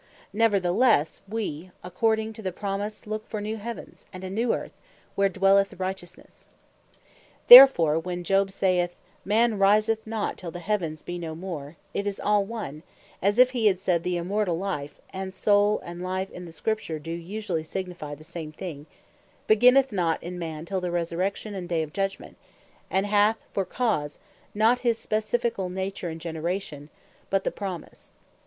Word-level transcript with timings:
Neverthelesse, 0.33 1.21
we 1.29 1.69
according 1.83 2.33
to 2.33 2.41
the 2.41 2.51
promise 2.51 3.05
look 3.05 3.27
for 3.29 3.39
new 3.39 3.57
Heavens, 3.57 4.07
and 4.11 4.23
a 4.23 4.31
new 4.31 4.51
Earth, 4.51 4.73
wherein 5.13 5.31
dwelleth 5.33 5.75
righteousnesse." 5.79 6.47
Therefore 7.47 7.99
where 7.99 8.15
Job 8.15 8.49
saith, 8.51 8.99
man 9.23 9.59
riseth 9.59 10.07
not 10.07 10.39
till 10.39 10.49
the 10.49 10.57
Heavens 10.57 11.03
be 11.03 11.19
no 11.19 11.35
more; 11.35 11.75
it 11.93 12.07
is 12.07 12.19
all 12.19 12.43
one, 12.43 12.81
as 13.21 13.37
if 13.37 13.51
he 13.51 13.67
had 13.67 13.79
said, 13.79 14.01
the 14.01 14.15
Immortall 14.17 14.57
Life 14.57 14.99
(and 15.13 15.35
Soule 15.35 15.79
and 15.85 16.01
Life 16.01 16.31
in 16.31 16.45
the 16.45 16.51
Scripture, 16.51 16.97
do 16.97 17.11
usually 17.11 17.61
signifie 17.61 18.15
the 18.15 18.23
same 18.23 18.51
thing) 18.51 18.87
beginneth 19.45 19.91
not 19.91 20.23
in 20.23 20.39
man, 20.39 20.65
till 20.65 20.81
the 20.81 20.89
Resurrection, 20.89 21.53
and 21.53 21.69
day 21.69 21.83
of 21.83 21.93
Judgment; 21.93 22.37
and 22.89 23.05
hath 23.05 23.45
for 23.53 23.65
cause, 23.65 24.17
not 24.55 24.79
his 24.79 24.97
specificall 24.97 25.71
nature, 25.71 26.09
and 26.09 26.19
generation; 26.21 26.89
but 27.29 27.43
the 27.43 27.51
Promise. 27.51 28.11